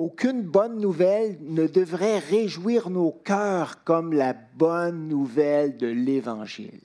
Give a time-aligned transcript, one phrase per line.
[0.00, 6.80] aucune bonne nouvelle ne devrait réjouir nos cœurs comme la bonne nouvelle de l'Évangile.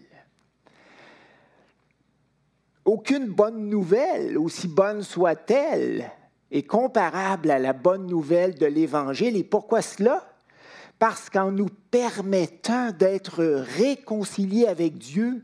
[2.83, 6.12] Aucune bonne nouvelle, aussi bonne soit-elle,
[6.51, 9.38] est comparable à la bonne nouvelle de l'Évangile.
[9.38, 10.29] Et pourquoi cela?
[11.00, 15.41] Parce qu'en nous permettant d'être réconciliés avec Dieu,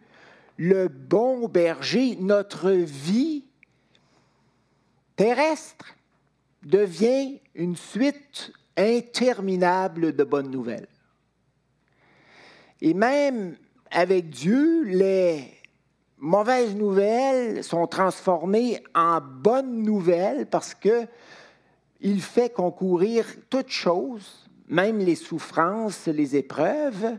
[0.57, 3.45] le bon berger, notre vie
[5.15, 5.95] terrestre
[6.64, 10.88] devient une suite interminable de bonnes nouvelles.
[12.82, 13.56] Et même
[13.92, 15.54] avec Dieu, les
[16.18, 21.07] mauvaises nouvelles sont transformées en bonnes nouvelles parce que
[22.00, 27.18] il fait concourir toutes choses, même les souffrances, les épreuves,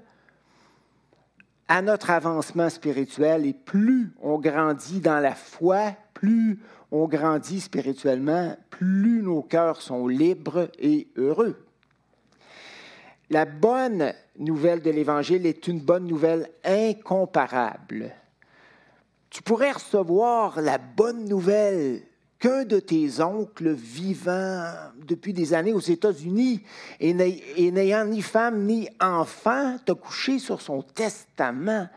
[1.69, 3.47] à notre avancement spirituel.
[3.47, 6.59] Et plus on grandit dans la foi, plus
[6.93, 11.57] on grandit spirituellement, plus nos cœurs sont libres et heureux.
[13.31, 18.13] La bonne nouvelle de l'Évangile est une bonne nouvelle incomparable
[19.33, 22.03] tu pourrais recevoir la bonne nouvelle
[22.39, 24.71] qu'un de tes oncles vivant
[25.07, 26.61] depuis des années aux États-Unis
[27.01, 31.89] et n'ayant ni femme ni enfant t'a couché sur son testament,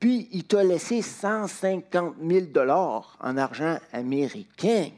[0.00, 4.88] puis il t'a laissé 150 000 dollars en argent américain.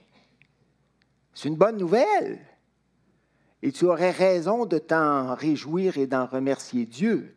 [1.35, 2.39] C'est une bonne nouvelle.
[3.63, 7.37] Et tu aurais raison de t'en réjouir et d'en remercier Dieu.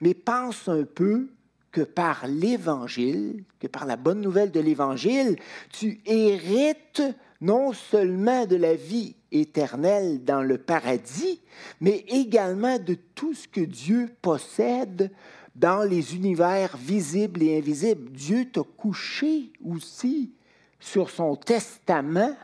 [0.00, 1.28] Mais pense un peu
[1.70, 5.36] que par l'Évangile, que par la bonne nouvelle de l'Évangile,
[5.70, 7.02] tu hérites
[7.40, 11.40] non seulement de la vie éternelle dans le paradis,
[11.80, 15.12] mais également de tout ce que Dieu possède
[15.56, 18.10] dans les univers visibles et invisibles.
[18.12, 20.32] Dieu t'a couché aussi
[20.78, 22.36] sur son testament.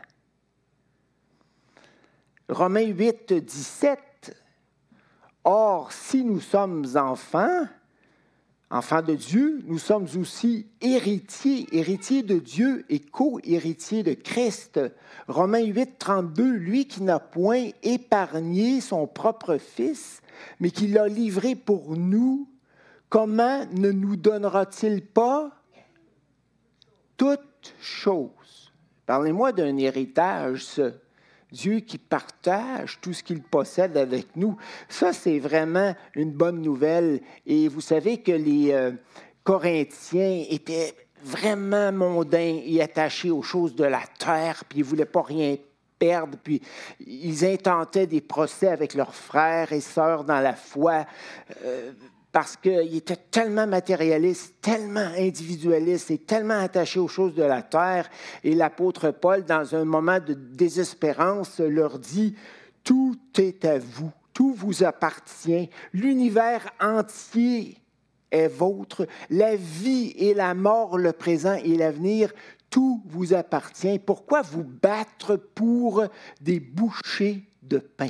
[2.49, 3.99] Romains 8, 17.
[5.45, 7.65] Or, si nous sommes enfants,
[8.73, 14.79] Enfants de Dieu, nous sommes aussi héritiers, héritiers de Dieu et co-héritiers de Christ.
[15.27, 20.23] Romains 8, 32, lui qui n'a point épargné son propre Fils,
[20.59, 22.47] mais qui l'a livré pour nous,
[23.13, 25.51] comment ne nous donnera-t-il pas
[27.15, 28.73] toutes choses?
[29.05, 30.81] Parlez-moi d'un héritage,
[31.51, 34.57] Dieu qui partage tout ce qu'il possède avec nous.
[34.89, 37.21] Ça, c'est vraiment une bonne nouvelle.
[37.45, 38.93] Et vous savez que les euh,
[39.43, 45.05] Corinthiens étaient vraiment mondains et attachés aux choses de la terre, puis ils ne voulaient
[45.05, 45.55] pas rien
[45.99, 46.63] perdre, puis
[46.99, 51.05] ils intentaient des procès avec leurs frères et sœurs dans la foi.
[51.63, 51.91] Euh,
[52.33, 58.09] parce qu'il était tellement matérialiste, tellement individualiste et tellement attaché aux choses de la terre.
[58.43, 62.35] Et l'apôtre Paul, dans un moment de désespérance, leur dit,
[62.83, 67.77] Tout est à vous, tout vous appartient, l'univers entier
[68.31, 72.33] est vôtre, la vie et la mort, le présent et l'avenir,
[72.71, 73.99] tout vous appartient.
[73.99, 76.03] Pourquoi vous battre pour
[76.41, 78.09] des bouchées de pain?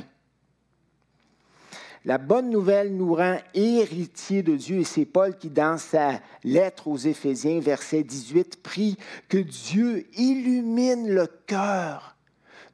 [2.06, 6.88] La bonne nouvelle nous rend héritiers de Dieu et c'est Paul qui, dans sa lettre
[6.88, 8.98] aux Éphésiens, verset 18, prie
[9.30, 12.14] que Dieu illumine le cœur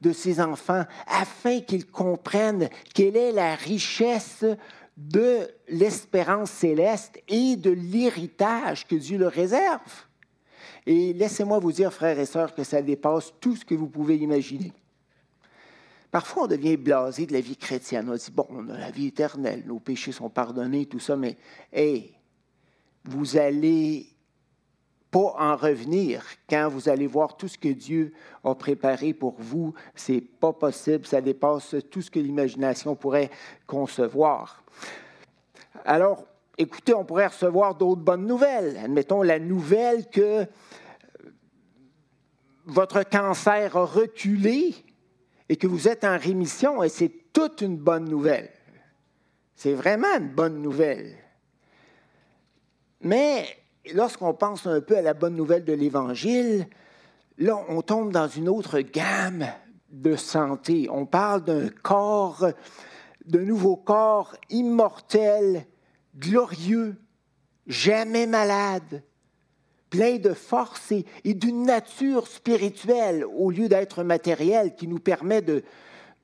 [0.00, 4.44] de ses enfants afin qu'ils comprennent quelle est la richesse
[4.96, 10.06] de l'espérance céleste et de l'héritage que Dieu leur réserve.
[10.86, 14.16] Et laissez-moi vous dire, frères et sœurs, que ça dépasse tout ce que vous pouvez
[14.16, 14.72] imaginer.
[16.10, 18.08] Parfois, on devient blasé de la vie chrétienne.
[18.10, 21.36] On dit, bon, on a la vie éternelle, nos péchés sont pardonnés, tout ça, mais,
[21.72, 22.14] hé,
[23.04, 24.06] vous allez
[25.10, 28.12] pas en revenir quand vous allez voir tout ce que Dieu
[28.44, 29.74] a préparé pour vous.
[29.94, 33.30] C'est pas possible, ça dépasse tout ce que l'imagination pourrait
[33.66, 34.62] concevoir.
[35.84, 36.24] Alors,
[36.58, 38.76] écoutez, on pourrait recevoir d'autres bonnes nouvelles.
[38.76, 40.46] Admettons la nouvelle que
[42.66, 44.74] votre cancer a reculé
[45.50, 48.50] et que vous êtes en rémission, et c'est toute une bonne nouvelle.
[49.56, 51.16] C'est vraiment une bonne nouvelle.
[53.00, 53.48] Mais
[53.92, 56.68] lorsqu'on pense un peu à la bonne nouvelle de l'Évangile,
[57.36, 59.44] là, on tombe dans une autre gamme
[59.90, 60.86] de santé.
[60.88, 62.46] On parle d'un corps,
[63.26, 65.66] d'un nouveau corps immortel,
[66.16, 66.94] glorieux,
[67.66, 69.02] jamais malade,
[69.90, 75.64] plein de force et, d'une nature spirituelle au lieu d'être matériel qui nous permet de,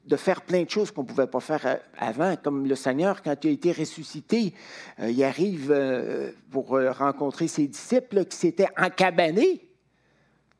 [0.06, 3.22] de faire plein de choses qu'on ne pouvait pas faire euh, avant, comme le Seigneur,
[3.22, 4.54] quand il a été ressuscité,
[5.00, 9.69] euh, il arrive euh, pour rencontrer ses disciples qui s'étaient encabanés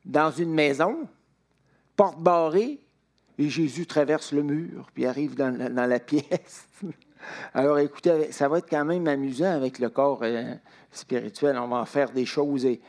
[0.05, 0.97] dans une maison,
[1.95, 2.79] porte barrée,
[3.39, 6.67] et Jésus traverse le mur, puis arrive dans la, pièce.
[7.53, 10.23] Alors écoutez, ça va être quand même amusant avec le corps
[10.97, 11.57] spirituel.
[11.57, 12.81] On va en faire des choses et,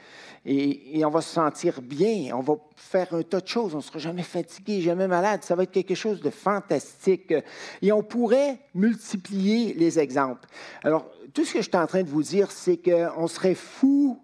[0.44, 2.34] et, on va se sentir bien.
[2.34, 3.74] On va faire un tas de choses.
[3.74, 5.42] On ne sera jamais fatigué, jamais malade.
[5.42, 7.34] Ça va être quelque chose de fantastique.
[7.82, 10.48] Et on pourrait multiplier les exemples.
[10.82, 14.18] Alors, tout ce que je suis en train de vous dire, c'est qu'on serait fou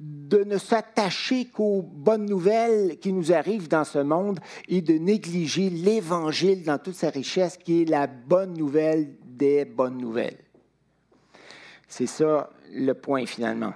[0.00, 5.68] de ne s'attacher qu'aux bonnes nouvelles qui nous arrivent dans ce monde et de négliger
[5.68, 10.38] l'Évangile dans toute sa richesse, qui est la bonne nouvelle des bonnes nouvelles.
[11.86, 13.72] C'est ça le point finalement.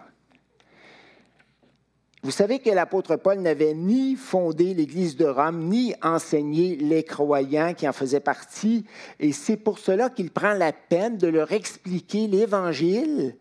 [2.24, 7.74] Vous savez que l'apôtre Paul n'avait ni fondé l'Église de Rome, ni enseigné les croyants
[7.74, 8.86] qui en faisaient partie,
[9.20, 13.36] et c'est pour cela qu'il prend la peine de leur expliquer l'Évangile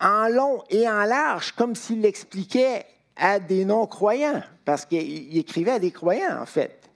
[0.00, 2.86] en long et en large, comme s'il l'expliquait
[3.16, 6.88] à des non-croyants, parce qu'il écrivait à des croyants, en fait.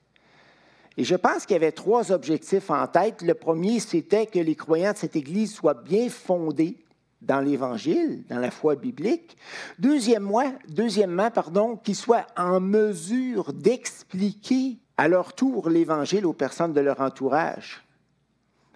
[0.96, 3.20] Et je pense qu'il y avait trois objectifs en tête.
[3.20, 6.78] Le premier, c'était que les croyants de cette Église soient bien fondés
[7.26, 9.36] dans l'Évangile, dans la foi biblique.
[9.78, 17.00] Deuxièmement, pardon, qu'ils soient en mesure d'expliquer à leur tour l'Évangile aux personnes de leur
[17.00, 17.84] entourage.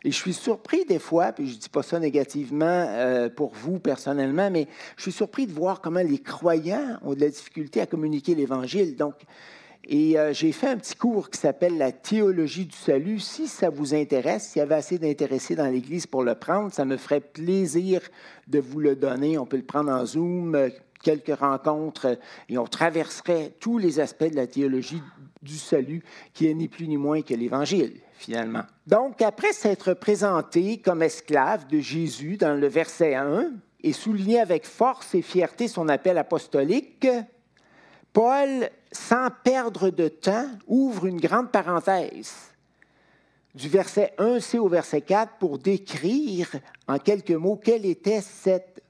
[0.05, 3.53] Et je suis surpris des fois, puis je ne dis pas ça négativement euh, pour
[3.53, 7.81] vous personnellement, mais je suis surpris de voir comment les croyants ont de la difficulté
[7.81, 8.97] à communiquer l'Évangile.
[8.97, 9.15] Donc,
[9.91, 13.21] et euh, j'ai fait un petit cours qui s'appelle la théologie du salut.
[13.21, 16.85] Si ça vous intéresse, s'il y avait assez d'intéressés dans l'Église pour le prendre, ça
[16.85, 18.03] me ferait plaisir
[18.49, 19.39] de vous le donner.
[19.39, 20.69] On peut le prendre en Zoom, euh,
[21.03, 22.19] quelques rencontres,
[22.51, 25.03] et on traverserait tous les aspects de la théologie
[25.41, 26.03] du salut,
[26.35, 28.65] qui est ni plus ni moins que l'Évangile finalement.
[28.87, 33.53] Donc, après s'être présenté comme esclave de Jésus dans le verset 1
[33.85, 37.07] et souligné avec force et fierté son appel apostolique,
[38.13, 42.35] Paul, sans perdre de temps, ouvre une grande parenthèse
[43.55, 46.49] du verset 1c au verset 4 pour décrire
[46.87, 48.83] en quelques mots quelle était cette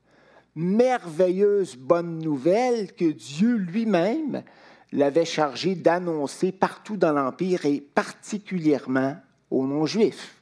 [0.54, 4.42] merveilleuse bonne nouvelle que Dieu lui-même
[4.92, 9.16] l'avait chargé d'annoncer partout dans l'Empire et particulièrement
[9.50, 10.34] aux non-juifs.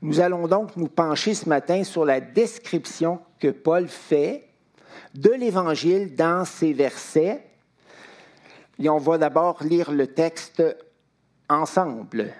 [0.00, 4.48] Nous allons donc nous pencher ce matin sur la description que Paul fait
[5.14, 7.44] de l'Évangile dans ces versets.
[8.78, 10.62] Et on va d'abord lire le texte
[11.48, 12.32] ensemble.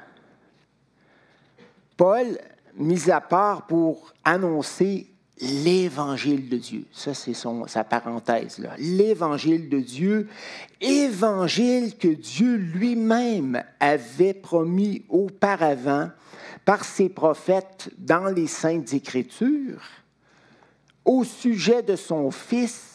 [1.97, 2.39] Paul,
[2.77, 5.09] mis à part pour annoncer
[5.41, 6.85] l'évangile de Dieu.
[6.93, 8.63] Ça, c'est sa parenthèse.
[8.79, 10.29] L'évangile de Dieu,
[10.81, 16.11] évangile que Dieu lui-même avait promis auparavant
[16.65, 19.83] par ses prophètes dans les saintes écritures
[21.05, 22.92] au sujet de son Fils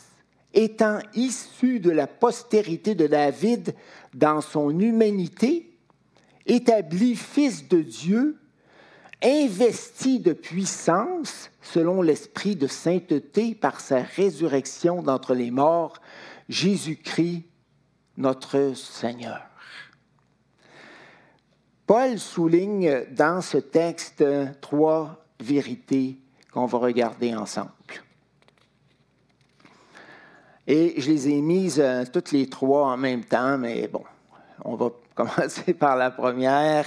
[0.53, 3.75] étant issu de la postérité de David
[4.13, 5.77] dans son humanité,
[6.45, 8.37] établi Fils de Dieu,
[9.23, 15.99] investi de puissance selon l'esprit de sainteté par sa résurrection d'entre les morts,
[16.49, 17.43] Jésus-Christ,
[18.15, 19.41] notre Seigneur.
[21.85, 24.23] Paul souligne dans ce texte
[24.61, 26.19] trois vérités
[26.51, 27.71] qu'on va regarder ensemble.
[30.67, 34.03] Et je les ai mises euh, toutes les trois en même temps, mais bon,
[34.65, 36.85] on va commencer par la première.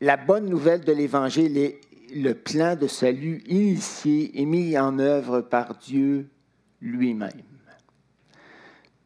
[0.00, 1.80] La bonne nouvelle de l'Évangile est
[2.14, 6.28] le plan de salut initié et mis en œuvre par Dieu
[6.80, 7.42] lui-même.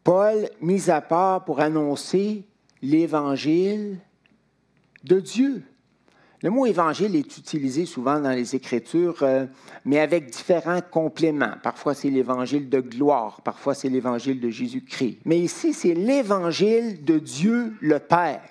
[0.03, 2.45] Paul, mis à part pour annoncer
[2.81, 3.99] l'Évangile
[5.05, 5.63] de Dieu.
[6.43, 9.47] Le mot évangile est utilisé souvent dans les Écritures, euh,
[9.85, 11.55] mais avec différents compléments.
[11.63, 15.19] Parfois, c'est l'évangile de gloire, parfois, c'est l'évangile de Jésus-Christ.
[15.25, 18.43] Mais ici, c'est l'évangile de Dieu le Père.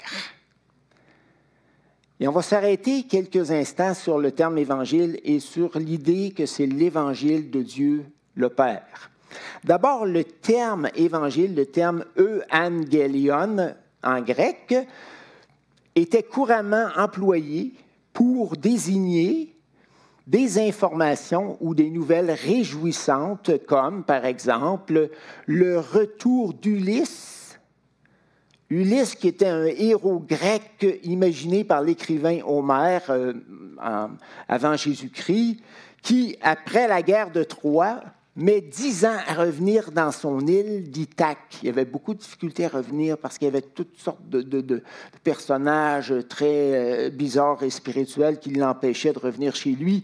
[2.22, 6.68] Et on va s'arrêter quelques instants sur le terme évangile et sur l'idée que c'est
[6.68, 8.06] l'évangile de Dieu
[8.36, 9.10] le Père.
[9.66, 14.76] D'abord, le terme évangile, le terme euangelion en grec,
[15.96, 17.74] était couramment employé
[18.14, 19.56] pour désigner
[20.28, 25.10] des informations ou des nouvelles réjouissantes, comme par exemple
[25.46, 27.60] le retour d'Ulysse.
[28.70, 33.34] Ulysse, qui était un héros grec imaginé par l'écrivain Homère euh,
[34.48, 35.58] avant Jésus-Christ,
[36.02, 38.02] qui, après la guerre de Troie,
[38.36, 41.60] met dix ans à revenir dans son île d'Ithaque.
[41.64, 44.84] Il avait beaucoup de difficultés à revenir parce qu'il y avait toutes sortes de,
[45.24, 50.04] personnages très euh, bizarres et spirituels qui l'empêchaient de revenir chez lui.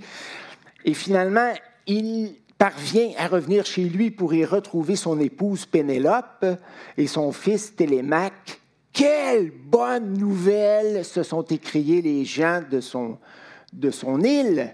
[0.84, 1.53] Et finalement,
[1.86, 6.46] il parvient à revenir chez lui pour y retrouver son épouse Pénélope
[6.98, 8.60] et son fils Télémaque,
[8.91, 13.19] quelle bonne nouvelle se sont écriés les gens de son,
[13.72, 14.74] de son île.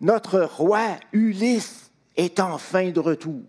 [0.00, 1.85] Notre roi Ulysse
[2.16, 3.42] est enfin de retour.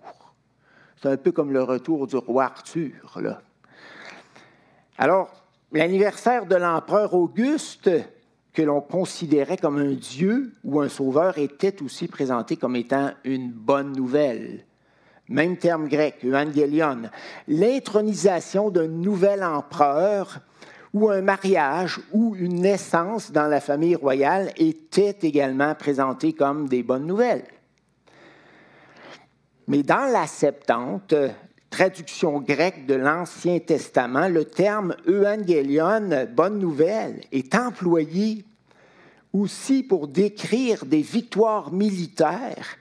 [1.01, 3.19] C'est un peu comme le retour du roi Arthur.
[3.21, 3.41] Là.
[4.97, 5.29] Alors,
[5.71, 7.89] l'anniversaire de l'empereur Auguste,
[8.53, 13.51] que l'on considérait comme un dieu ou un sauveur, était aussi présenté comme étant une
[13.51, 14.65] bonne nouvelle.
[15.29, 17.03] Même terme grec, evangelion.
[17.47, 20.39] L'intronisation d'un nouvel empereur
[20.93, 26.81] ou un mariage ou une naissance dans la famille royale était également présenté comme des
[26.81, 27.45] bonnes nouvelles.
[29.67, 31.13] Mais dans la Septante,
[31.69, 38.45] traduction grecque de l'Ancien Testament, le terme evangelion, bonne nouvelle, est employé
[39.33, 42.77] aussi pour décrire des victoires militaires,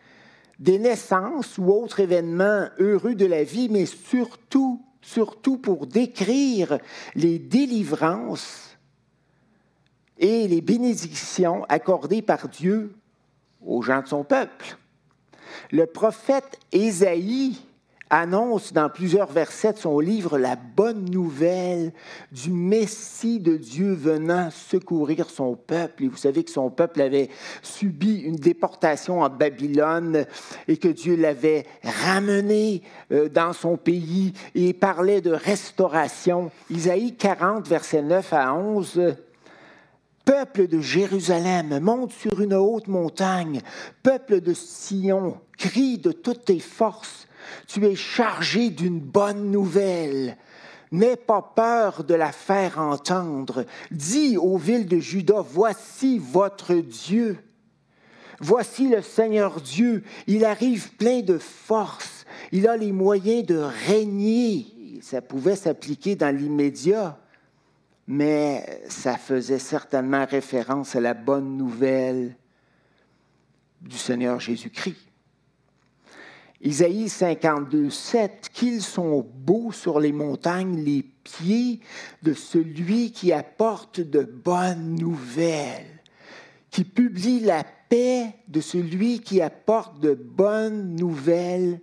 [0.60, 6.78] des naissances ou autres événements heureux de la vie, mais surtout, surtout pour décrire
[7.16, 8.78] les délivrances
[10.18, 12.94] et les bénédictions accordées par Dieu
[13.60, 14.76] aux gens de son peuple.
[15.70, 17.58] Le prophète Ésaïe
[18.10, 21.92] annonce dans plusieurs versets de son livre la bonne nouvelle
[22.30, 26.04] du Messie de Dieu venant secourir son peuple.
[26.04, 27.30] Et vous savez que son peuple avait
[27.62, 30.24] subi une déportation en Babylone
[30.68, 32.82] et que Dieu l'avait ramené
[33.12, 36.50] euh, dans son pays et parlait de restauration.
[36.70, 39.16] Isaïe 40, versets 9 à 11.
[40.26, 43.60] Peuple de Jérusalem, monte sur une haute montagne.
[44.02, 47.28] Peuple de Sion, crie de toutes tes forces.
[47.68, 50.36] Tu es chargé d'une bonne nouvelle.
[50.90, 53.66] N'aie pas peur de la faire entendre.
[53.92, 57.38] Dis aux villes de Juda, voici votre Dieu.
[58.40, 60.02] Voici le Seigneur Dieu.
[60.26, 62.24] Il arrive plein de force.
[62.50, 64.98] Il a les moyens de régner.
[65.02, 67.16] Ça pouvait s'appliquer dans l'immédiat
[68.06, 72.36] mais ça faisait certainement référence à la bonne nouvelle
[73.80, 74.96] du Seigneur Jésus-Christ.
[76.62, 81.80] Isaïe 52, 7, qu'ils sont beaux sur les montagnes les pieds
[82.22, 86.00] de celui qui apporte de bonnes nouvelles,
[86.70, 91.80] qui publie la paix de celui qui apporte de bonnes nouvelles,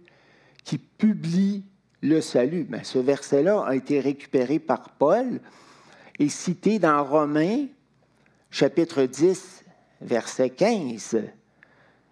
[0.64, 1.64] qui publie
[2.02, 2.66] le salut.
[2.70, 5.40] Mais ce verset-là a été récupéré par Paul
[6.30, 7.66] cité dans Romains,
[8.50, 9.64] chapitre 10,
[10.02, 11.18] verset 15.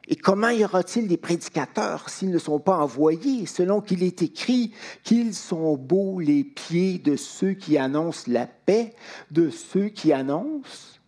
[0.08, 4.74] Et comment y aura-t-il des prédicateurs s'ils ne sont pas envoyés, selon qu'il est écrit
[5.03, 8.94] qu'ils sont beaux les pieds de ceux qui annoncent la paix,
[9.30, 11.00] de ceux qui annoncent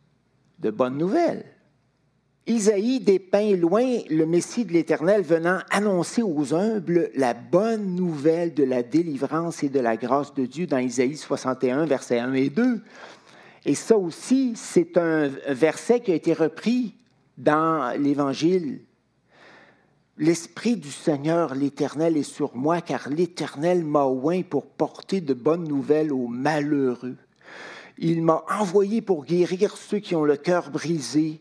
[0.59, 1.52] de bonnes nouvelles?
[2.45, 8.65] Isaïe dépeint loin le Messie de l'Éternel venant annoncer aux humbles la bonne nouvelle de
[8.65, 12.81] la délivrance et de la grâce de Dieu dans Isaïe 61, versets 1 et 2.
[13.65, 16.95] Et ça aussi, c'est un verset qui a été repris
[17.37, 18.81] dans l'Évangile.
[20.17, 25.63] L'Esprit du Seigneur, l'Éternel, est sur moi, car l'Éternel m'a oint pour porter de bonnes
[25.63, 27.15] nouvelles aux malheureux.
[27.97, 31.39] Il m'a envoyé pour guérir ceux qui ont le cœur brisé,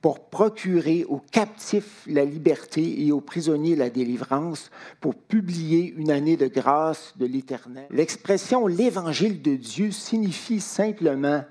[0.00, 6.36] pour procurer aux captifs la liberté et aux prisonniers la délivrance, pour publier une année
[6.36, 7.86] de grâce de l'Éternel.
[7.90, 11.44] L'expression l'évangile de Dieu signifie simplement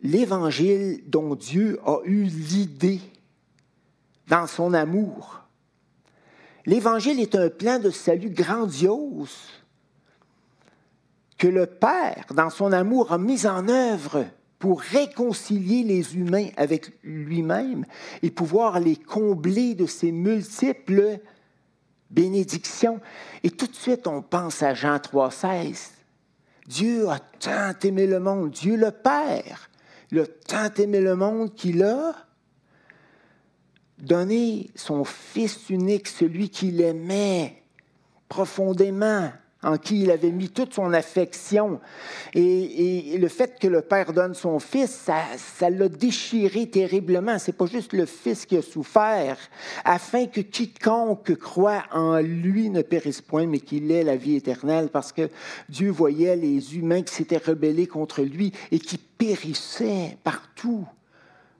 [0.00, 3.00] l'évangile dont Dieu a eu l'idée
[4.26, 5.42] dans son amour.
[6.66, 9.36] L'évangile est un plan de salut grandiose
[11.38, 14.24] que le Père, dans son amour, a mis en œuvre
[14.62, 17.84] pour réconcilier les humains avec lui-même
[18.22, 21.18] et pouvoir les combler de ses multiples
[22.10, 23.00] bénédictions.
[23.42, 25.88] Et tout de suite, on pense à Jean 3,16.
[26.68, 29.68] Dieu a tant aimé le monde, Dieu le Père,
[30.12, 32.14] il a tant aimé le monde qu'il a
[33.98, 37.64] donné son Fils unique, celui qu'il aimait
[38.28, 41.80] profondément, en qui il avait mis toute son affection.
[42.34, 47.38] Et, le fait que le Père donne son Fils, ça, l'a déchiré terriblement.
[47.38, 49.36] C'est pas juste le Fils qui a souffert,
[49.84, 54.88] afin que quiconque croit en lui ne périsse point, mais qu'il ait la vie éternelle,
[54.92, 55.28] parce que
[55.68, 60.86] Dieu voyait les humains qui s'étaient rebellés contre lui et qui périssaient partout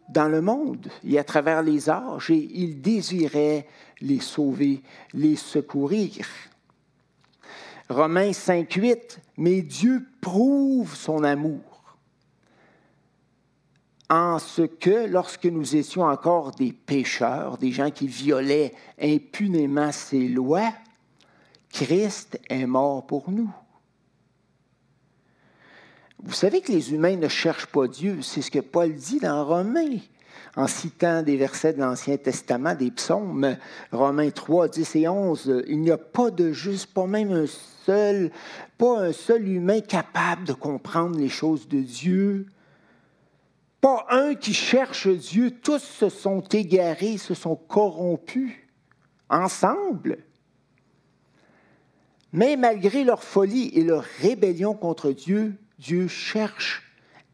[0.09, 3.67] dans le monde et à travers les âges, et il désirait
[4.01, 4.83] les sauver,
[5.15, 6.27] les secourir.
[7.93, 11.73] Romains 5, 8, mais Dieu prouve son amour
[14.13, 20.29] en ce que lorsque nous étions encore des pécheurs, des gens qui violaient impunément ses
[20.29, 20.71] lois,
[21.71, 23.51] Christ est mort pour nous.
[26.23, 28.21] Vous savez que les humains ne cherchent pas Dieu.
[28.21, 29.97] C'est ce que Paul dit dans Romains,
[30.57, 33.57] en citant des versets de l'Ancien Testament, des psaumes.
[33.93, 35.65] Romains 3, 10 et 11.
[35.69, 37.47] Il n'y a pas de juste, pas même un
[37.87, 42.47] pas un seul humain capable de comprendre les choses de Dieu.
[43.81, 45.51] Pas un qui cherche Dieu.
[45.51, 48.53] Tous se sont égarés, se sont corrompus
[49.29, 50.19] ensemble.
[52.33, 56.83] Mais malgré leur folie et leur rébellion contre Dieu, Dieu cherche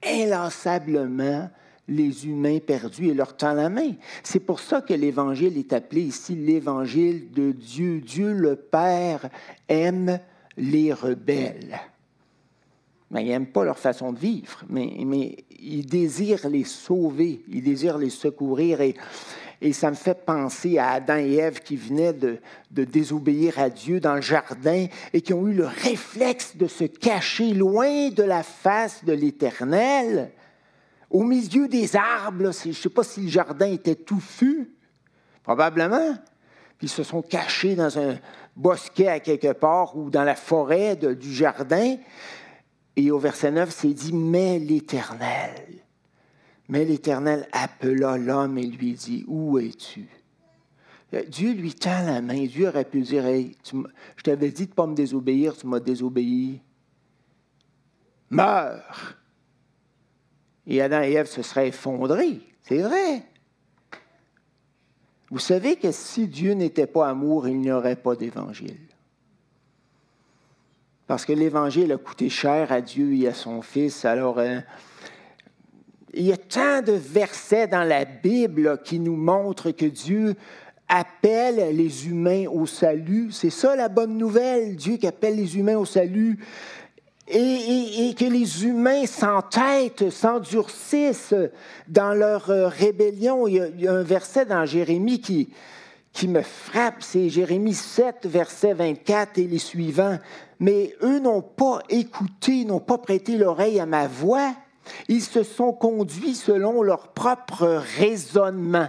[0.04, 1.50] inlassablement
[1.88, 3.92] les humains perdus et leur tend la main.
[4.22, 8.00] C'est pour ça que l'Évangile est appelé ici l'Évangile de Dieu.
[8.00, 9.30] Dieu le Père
[9.68, 10.20] aime
[10.58, 11.78] les rebelles.
[13.10, 17.62] Mais il n'aime pas leur façon de vivre, mais, mais il désire les sauver, il
[17.62, 18.82] désire les secourir.
[18.82, 18.94] Et
[19.60, 22.38] et ça me fait penser à Adam et Ève qui venaient de,
[22.70, 27.54] désobéir à Dieu dans le jardin et qui ont eu le réflexe de se cacher
[27.54, 30.30] loin de la face de l'Éternel,
[31.10, 32.52] au milieu des arbres.
[32.52, 34.70] je ne sais pas si le jardin était touffu,
[35.42, 36.14] probablement.
[36.78, 38.16] Puis ils se sont cachés dans un
[38.58, 41.96] bosquet à quelque part ou dans la forêt du jardin.
[42.96, 45.78] Et au verset 9, c'est dit, mais l'Éternel
[46.68, 50.06] mais l'Éternel appela l'homme et lui dit, Où es-tu?
[51.14, 52.44] Euh, Dieu lui tend la main.
[52.44, 56.60] Dieu aurait pu dire, je t'avais dit de ne pas me désobéir, tu m'as désobéi.
[58.28, 59.16] Meurs.
[60.66, 62.40] Et Adam et Ève se seraient effondrés.
[62.62, 63.22] C'est vrai.
[65.30, 68.78] Vous savez que si Dieu n'était pas amour, il n'y aurait pas d'évangile.
[71.06, 74.04] Parce que l'évangile a coûté cher à Dieu et à son Fils.
[74.04, 74.62] Alors, hein,
[76.14, 80.34] il y a tant de versets dans la Bible qui nous montrent que Dieu
[80.88, 83.30] appelle les humains au salut.
[83.30, 86.38] C'est ça la bonne nouvelle, Dieu qui appelle les humains au salut.
[87.30, 91.34] Et, que les humains s'entêtent, s'endurcissent
[91.86, 93.46] dans leur euh, rébellion.
[93.46, 95.48] Il y, a, un verset dans Jérémie qui,
[96.26, 100.18] me frappe, c'est Jérémie 7, verset 24 et les suivants.
[100.58, 104.54] Mais eux n'ont pas écouté, n'ont pas prêté l'oreille à ma voix.
[105.08, 108.88] Ils se sont conduits selon leur propre raisonnement.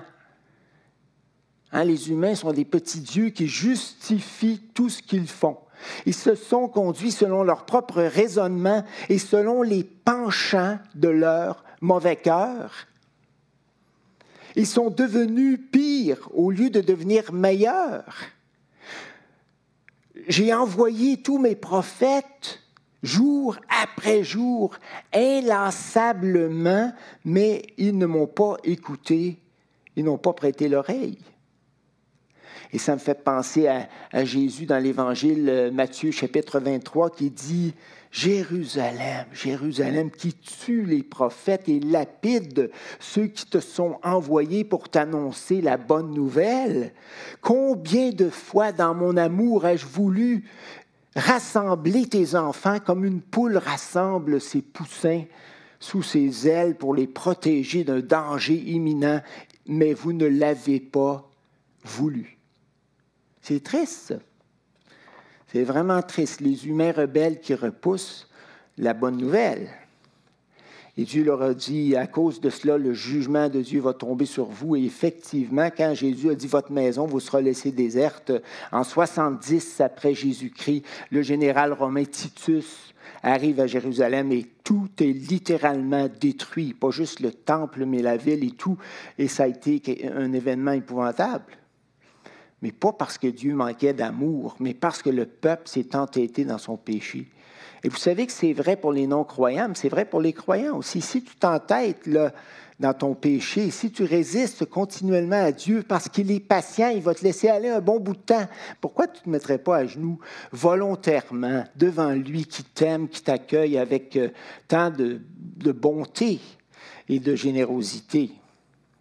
[1.71, 5.57] Hein, les humains sont des petits dieux qui justifient tout ce qu'ils font.
[6.05, 12.15] Ils se sont conduits selon leur propre raisonnement et selon les penchants de leur mauvais
[12.15, 12.73] cœur.
[14.55, 18.15] Ils sont devenus pires au lieu de devenir meilleurs.
[20.27, 22.59] J'ai envoyé tous mes prophètes
[23.03, 24.75] jour après jour,
[25.13, 26.91] inlassablement,
[27.25, 29.39] mais ils ne m'ont pas écouté,
[29.95, 31.19] ils n'ont pas prêté l'oreille.
[32.71, 37.73] Et ça me fait penser à, Jésus dans l'Évangile euh, Matthieu chapitre 23 qui dit,
[38.11, 45.61] Jérusalem, Jérusalem qui tue les prophètes et lapide ceux qui te sont envoyés pour t'annoncer
[45.61, 46.93] la bonne nouvelle.
[47.41, 50.45] Combien de fois dans mon amour ai-je voulu
[51.15, 55.23] rassembler tes enfants comme une poule rassemble ses poussins
[55.79, 59.21] sous ses ailes pour les protéger d'un danger imminent,
[59.65, 61.29] mais vous ne l'avez pas
[61.83, 62.38] voulu.
[63.41, 64.15] C'est triste.
[65.51, 66.41] C'est vraiment triste.
[66.41, 68.27] Les humains rebelles qui repoussent
[68.77, 69.69] la bonne nouvelle.
[70.97, 74.25] Et Dieu leur a dit, à cause de cela, le jugement de Dieu va tomber
[74.25, 74.75] sur vous.
[74.75, 78.33] Et effectivement, quand Jésus a dit, votre maison vous sera laissée déserte,
[78.71, 86.09] en 70 après Jésus-Christ, le général romain Titus arrive à Jérusalem et tout est littéralement
[86.19, 86.73] détruit.
[86.73, 88.77] Pas juste le temple, mais la ville et tout.
[89.17, 91.45] Et ça a été un événement épouvantable.
[92.61, 96.57] Mais pas parce que Dieu manquait d'amour, mais parce que le peuple s'est entêté dans
[96.57, 97.27] son péché.
[97.83, 100.77] Et vous savez que c'est vrai pour les non-croyants, mais c'est vrai pour les croyants
[100.77, 100.99] aussi.
[100.99, 102.33] Si tu t'entêtes là,
[102.79, 107.13] dans ton péché, si tu résistes continuellement à Dieu parce qu'il est patient, il va
[107.13, 108.47] te laisser aller un bon bout de temps,
[108.79, 110.17] pourquoi tu ne te mettrais pas à genoux
[110.51, 114.29] volontairement devant lui qui t'aime, qui t'accueille avec euh,
[114.67, 115.21] tant de,
[115.57, 116.39] de bonté
[117.09, 118.31] et de générosité?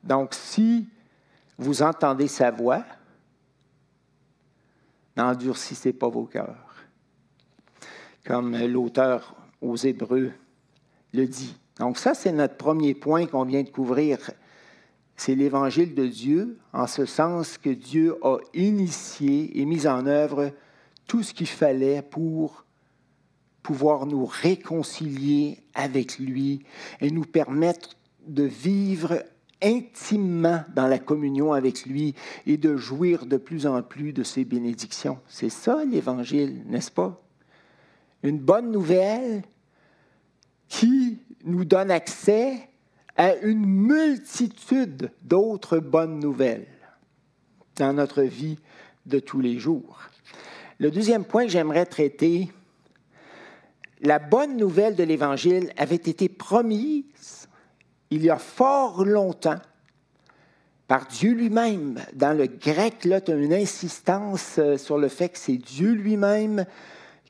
[0.02, 0.88] Donc, si
[1.56, 2.84] vous entendez sa voix,
[5.18, 6.68] n'endurcissez pas vos cœurs
[8.28, 10.32] comme l'auteur aux Hébreux
[11.14, 11.56] le dit.
[11.78, 14.18] Donc ça, c'est notre premier point qu'on vient de couvrir.
[15.16, 20.52] C'est l'évangile de Dieu, en ce sens que Dieu a initié et mis en œuvre
[21.06, 22.66] tout ce qu'il fallait pour
[23.62, 26.62] pouvoir nous réconcilier avec lui
[27.00, 29.22] et nous permettre de vivre
[29.62, 32.14] intimement dans la communion avec lui
[32.46, 35.18] et de jouir de plus en plus de ses bénédictions.
[35.28, 37.20] C'est ça l'évangile, n'est-ce pas?
[38.22, 39.42] une bonne nouvelle
[40.68, 42.68] qui nous donne accès
[43.16, 46.66] à une multitude d'autres bonnes nouvelles
[47.76, 48.58] dans notre vie
[49.06, 50.00] de tous les jours.
[50.78, 52.50] Le deuxième point que j'aimerais traiter,
[54.02, 57.47] la bonne nouvelle de l'Évangile avait été promise
[58.10, 59.60] il y a fort longtemps
[60.86, 62.00] par Dieu lui-même.
[62.14, 65.92] Dans le grec, là, tu as une insistance euh, sur le fait que c'est Dieu
[65.92, 66.64] lui-même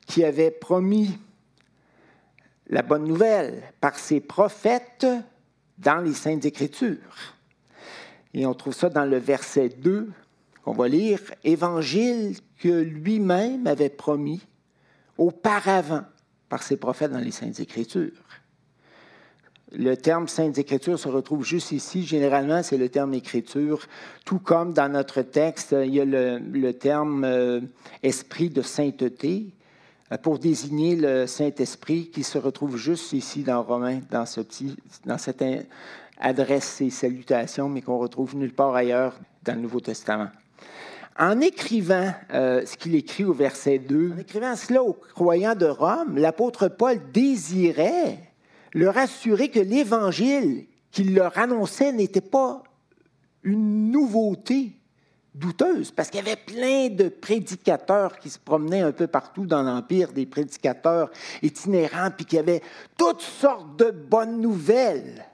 [0.07, 1.17] qui avait promis
[2.67, 5.05] la bonne nouvelle par ses prophètes
[5.77, 7.35] dans les Saintes Écritures.
[8.33, 10.09] Et on trouve ça dans le verset 2
[10.63, 14.41] qu'on va lire, Évangile que lui-même avait promis
[15.17, 16.03] auparavant
[16.47, 18.11] par ses prophètes dans les Saintes Écritures.
[19.71, 22.03] Le terme Saintes Écritures se retrouve juste ici.
[22.03, 23.85] Généralement, c'est le terme Écriture.
[24.25, 27.61] Tout comme dans notre texte, il y a le, terme euh,
[28.01, 29.45] Esprit de sainteté
[30.11, 35.43] euh, pour désigner le Saint-Esprit qui se retrouve juste ici dans Romains, dans cette
[36.19, 40.29] adresse et salutation, mais qu'on retrouve nulle part ailleurs dans le Nouveau Testament.
[41.19, 45.65] En écrivant euh, ce qu'il écrit au verset 2, en écrivant cela aux croyants de
[45.65, 48.28] Rome, l'apôtre Paul désirait
[48.73, 52.63] leur assurer que l'Évangile qu'il leur annonçait n'était pas
[53.43, 54.73] une nouveauté
[55.35, 59.61] douteuse, parce qu'il y avait plein de prédicateurs qui se promenaient un peu partout dans
[59.61, 62.61] l'Empire, des prédicateurs itinérants, puis qui avaient
[62.97, 65.28] toutes sortes de bonnes nouvelles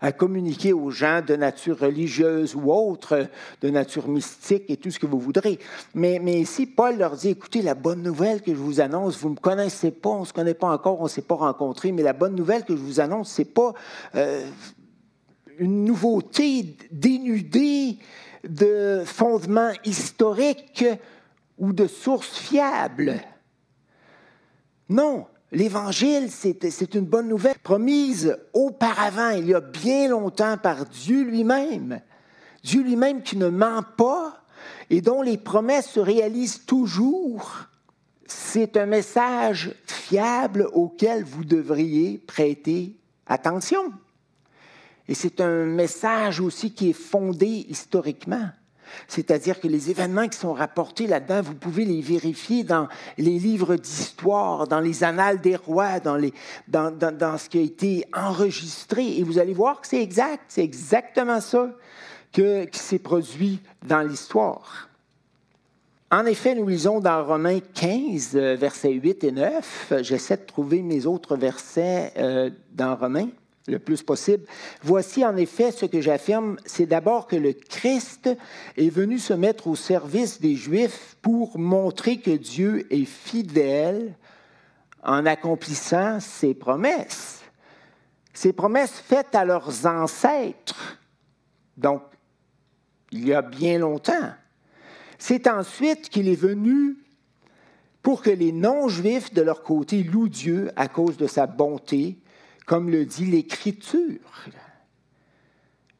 [0.00, 3.28] à communiquer aux gens de nature religieuse ou autre,
[3.60, 5.58] de nature mystique et tout ce que vous voudrez.
[5.94, 9.30] Mais, mais ici, Paul leur dit, écoutez, la bonne nouvelle que je vous annonce, vous
[9.30, 11.92] ne me connaissez pas, on ne se connaît pas encore, on ne s'est pas rencontrés,
[11.92, 13.74] mais la bonne nouvelle que je vous annonce, ce n'est pas
[14.14, 14.46] euh,
[15.58, 17.98] une nouveauté dénudée
[18.48, 20.84] de fondements historiques
[21.58, 23.20] ou de sources fiables.
[24.88, 31.22] Non, L'Évangile, c'est une bonne nouvelle promise auparavant, il y a bien longtemps, par Dieu
[31.22, 32.00] lui-même.
[32.62, 34.44] Dieu lui-même qui ne ment pas
[34.90, 37.66] et dont les promesses se réalisent toujours.
[38.26, 43.92] C'est un message fiable auquel vous devriez prêter attention.
[45.08, 48.50] Et c'est un message aussi qui est fondé historiquement.
[49.06, 53.76] C'est-à-dire que les événements qui sont rapportés là-dedans, vous pouvez les vérifier dans les livres
[53.76, 56.18] d'histoire, dans les annales des rois, dans,
[57.38, 59.18] ce qui a été enregistré.
[59.18, 61.70] Et vous allez voir que c'est exact, c'est exactement ça
[62.32, 64.88] qui s'est produit dans l'histoire.
[66.10, 69.92] En effet, nous lisons dans Romains 15, versets 8 et 9.
[70.00, 73.28] J'essaie de trouver mes autres versets euh, dans Romains
[73.68, 74.44] le plus possible.
[74.82, 78.30] Voici en effet ce que j'affirme, c'est d'abord que le Christ
[78.76, 84.14] est venu se mettre au service des Juifs pour montrer que Dieu est fidèle
[85.02, 87.42] en accomplissant ses promesses.
[88.32, 90.98] Ses promesses faites à leurs ancêtres,
[91.76, 92.02] donc
[93.10, 94.32] il y a bien longtemps.
[95.18, 96.96] C'est ensuite qu'il est venu
[98.02, 102.18] pour que les non-juifs, de leur côté, louent Dieu à cause de sa bonté,
[102.68, 104.20] comme le dit l'Écriture.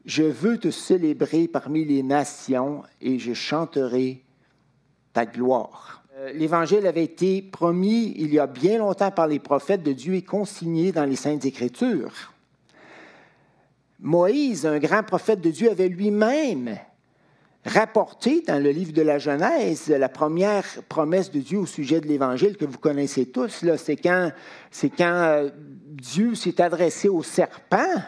[0.05, 4.23] Je veux te célébrer parmi les nations et je chanterai
[5.11, 6.03] ta gloire.
[6.15, 10.13] Euh, L'Évangile avait été promis il y a bien longtemps par les prophètes de Dieu
[10.13, 12.33] et consigné dans les Saintes Écritures.
[13.99, 16.77] Moïse, un grand prophète de Dieu, avait lui-même
[17.65, 22.07] rapporté dans le livre de la Genèse la première promesse de Dieu au sujet de
[22.07, 23.65] l'Évangile que vous connaissez tous.
[23.77, 24.31] C'est quand,
[25.01, 25.49] euh,
[25.89, 28.01] Dieu s'est adressé au serpent,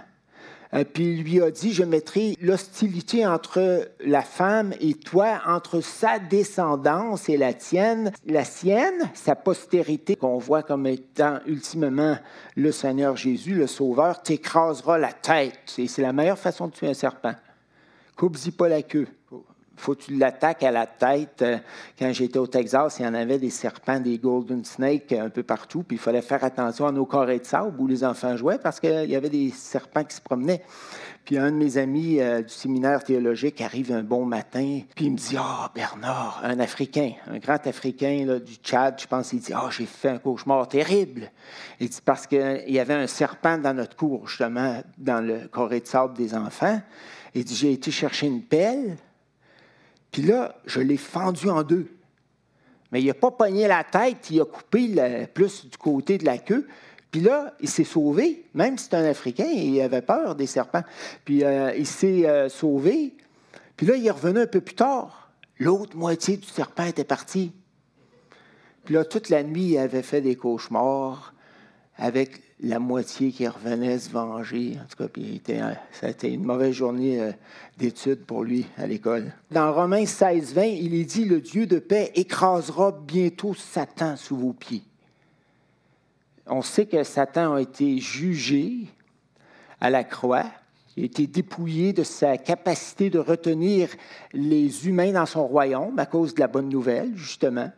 [0.74, 5.82] euh, puis il lui a dit, je mettrai l'hostilité entre la femme et toi, entre
[5.82, 12.18] sa descendance et la tienne, la sienne, sa postérité, qu'on voit comme étant ultimement
[12.56, 15.60] le Seigneur Jésus, le Sauveur, t'écrasera la tête.
[15.66, 17.34] c'est la meilleure façon de tuer un serpent.
[18.16, 19.08] Coupe-y pas la queue
[19.82, 21.42] faut que tu l'attaques à la tête.
[21.42, 21.58] Euh,
[21.98, 25.44] quand j'étais au Texas, il y en avait des serpents, des golden snakes un peu
[25.44, 28.60] partout, puis il fallait faire attention à nos carrés de sable où les enfants jouaient
[28.60, 30.64] parce qu'il y avait des serpents qui se promenaient.
[31.26, 35.12] Puis un de mes amis euh, du séminaire théologique arrive un bon matin, puis il
[35.12, 39.40] me dit Ah, oh, Bernard, un Africain, un grand Africain du Tchad, je pense, il
[39.40, 41.32] dit Ah, oh, j'ai fait un cauchemar terrible.
[41.80, 45.80] Il dit Parce qu'il y avait un serpent dans notre cour, justement, dans le carré
[45.80, 46.82] de sable des enfants.
[47.34, 48.98] Il dit J'ai été chercher une pelle,
[50.12, 51.88] puis là, je l'ai fendu en deux.
[52.92, 56.38] Mais il n'a pas pogné la tête, il a coupé plus du côté de la
[56.38, 56.68] queue.
[57.10, 60.84] Puis là, il s'est sauvé, même si c'est un Africain, il avait peur des serpents.
[61.26, 63.16] Puis euh, il s'est euh, sauvé.
[63.76, 65.32] Puis là, il est revenu un peu plus tard.
[65.60, 67.52] L'autre moitié du serpent était partie.
[68.86, 71.34] Puis là, toute la nuit, il avait fait des cauchemars
[71.98, 74.78] avec la moitié qui revenait se venger.
[74.82, 75.42] En tout cas, puis
[75.92, 77.32] ça a été une mauvaise journée euh,
[77.78, 79.34] d'études pour lui à l'école.
[79.50, 84.38] Dans Romains 16, 20, il est dit Le Dieu de paix écrasera bientôt Satan sous
[84.38, 84.84] vos pieds.
[86.46, 88.88] On sait que Satan a été jugé
[89.80, 90.46] à la croix.
[90.96, 93.90] Il a été dépouillé de sa capacité de retenir
[94.34, 97.72] les humains dans son royaume à cause de la bonne nouvelle, justement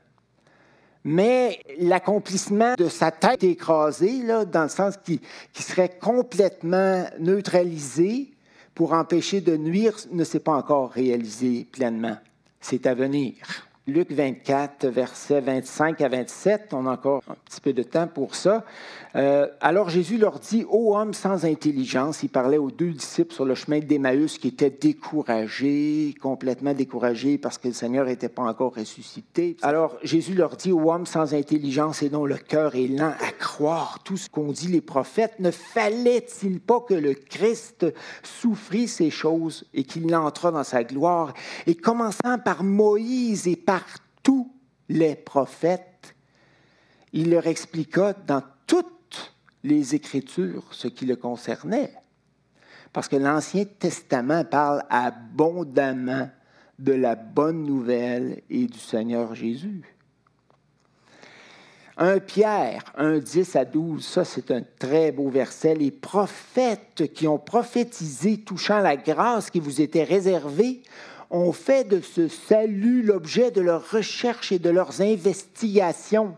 [1.04, 5.20] mais l'accomplissement de sa tête écrasée, là, dans le sens qui,
[5.52, 8.32] qui serait complètement neutralisé
[8.74, 12.18] pour empêcher de nuire, ne s'est pas encore réalisé pleinement.
[12.62, 13.34] C'est à venir.
[13.86, 18.34] Luc 24, versets 25 à 27, on a encore un petit peu de temps pour
[18.34, 18.64] ça.
[19.18, 23.44] Euh, alors Jésus leur dit, ô homme sans intelligence, il parlait aux deux disciples sur
[23.44, 28.74] le chemin d'Emmaüs qui étaient découragés, complètement découragés parce que le Seigneur n'était pas encore
[28.74, 29.58] ressuscité.
[29.62, 33.32] Alors Jésus leur dit, ô homme sans intelligence et dont le cœur est lent à
[33.38, 37.86] croire tout ce qu'ont dit les prophètes, ne fallait-il pas que le Christ
[38.24, 41.34] souffrit ces choses et qu'il entra dans sa gloire?
[41.68, 43.73] Et commençant par Moïse et par
[44.22, 44.52] tous
[44.90, 46.16] les prophètes,
[47.14, 51.94] il leur expliqua dans toutes les Écritures ce qui le concernait.
[52.92, 56.30] Parce que l'Ancien Testament parle abondamment
[56.80, 59.84] de la bonne nouvelle et du Seigneur Jésus.
[61.98, 65.76] Un Pierre, un 10 à 12, ça c'est un très beau verset.
[65.76, 70.82] Les prophètes qui ont prophétisé touchant la grâce qui vous était réservée
[71.30, 76.36] ont fait de ce salut l'objet de leurs recherches et de leurs investigations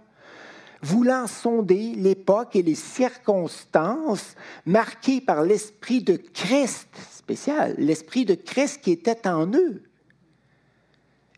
[0.86, 8.82] voulant sonder l'époque et les circonstances marquées par l'Esprit de Christ spécial, l'Esprit de Christ
[8.84, 9.82] qui était en eux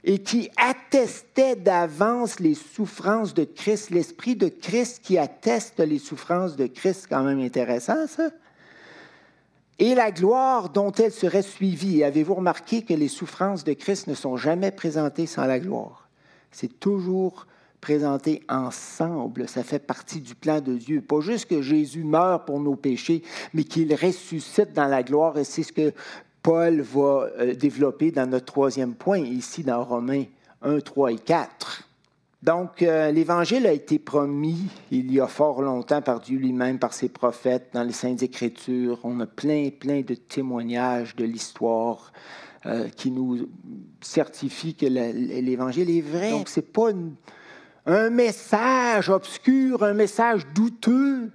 [0.03, 6.55] et qui attestait d'avance les souffrances de Christ, l'Esprit de Christ qui atteste les souffrances
[6.55, 8.29] de Christ, quand même intéressant ça.
[9.79, 12.03] Et la gloire dont elle serait suivie.
[12.03, 16.09] Avez-vous remarqué que les souffrances de Christ ne sont jamais présentées sans la gloire?
[16.51, 17.45] C'est toujours
[17.79, 19.47] présentés ensemble.
[19.47, 21.01] Ça fait partie du plan de Dieu.
[21.01, 23.21] Pas juste que Jésus meurt pour nos péchés,
[23.53, 25.37] mais qu'il ressuscite dans la gloire.
[25.37, 25.93] Et c'est ce que
[26.41, 30.25] Paul va euh, développer dans notre troisième point, ici dans Romains
[30.63, 31.87] 1, 3 et 4.
[32.43, 36.93] Donc, euh, l'Évangile a été promis il y a fort longtemps par Dieu lui-même, par
[36.93, 39.00] ses prophètes, dans les Saintes Écritures.
[39.04, 42.13] On a plein, plein de témoignages de l'histoire
[42.67, 43.50] euh, qui nous
[44.02, 46.30] certifient que l'Évangile est vrai.
[46.30, 47.15] Donc, ce n'est pas une,
[47.88, 51.32] un message obscur, un message douteux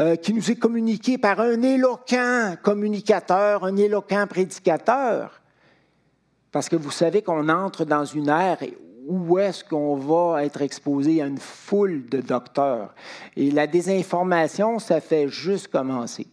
[0.00, 5.40] euh, qui nous est communiqué par un éloquent communicateur, un éloquent prédicateur.
[6.50, 8.58] Parce que vous savez qu'on entre dans une ère
[9.06, 12.94] où est-ce qu'on va être exposé à une foule de docteurs.
[13.36, 16.26] Et la désinformation, ça fait juste commencer.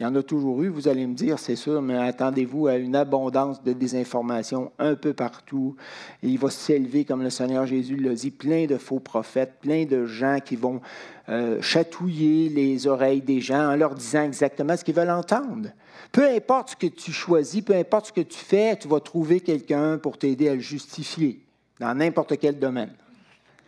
[0.00, 2.74] Il y en a toujours eu, vous allez me dire, c'est sûr, mais attendez-vous à
[2.74, 5.76] une abondance de désinformation un peu partout.
[6.20, 10.04] Il va s'élever, comme le Seigneur Jésus l'a dit, plein de faux prophètes, plein de
[10.04, 10.80] gens qui vont
[11.28, 15.68] euh, chatouiller les oreilles des gens en leur disant exactement ce qu'ils veulent entendre.
[16.10, 19.38] Peu importe ce que tu choisis, peu importe ce que tu fais, tu vas trouver
[19.38, 21.43] quelqu'un pour t'aider à le justifier
[21.80, 22.92] dans n'importe quel domaine.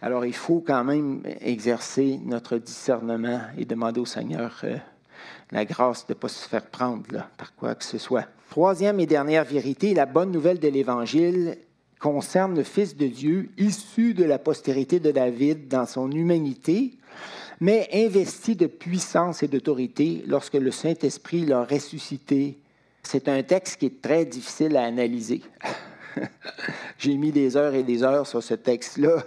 [0.02, 4.60] Alors il faut quand même exercer notre discernement et demander au Seigneur.
[4.64, 4.76] Euh,
[5.52, 8.26] la grâce de ne pas se faire prendre par quoi que ce soit.
[8.50, 11.56] Troisième et dernière vérité, la bonne nouvelle de l'Évangile
[12.00, 16.92] concerne le Fils de Dieu, issu de la postérité de David dans son humanité,
[17.60, 22.58] mais investi de puissance et d'autorité lorsque le Saint-Esprit l'a ressuscité.
[23.02, 25.42] C'est un texte qui est très difficile à analyser.
[26.98, 29.24] J'ai mis des heures et des heures sur ce texte-là.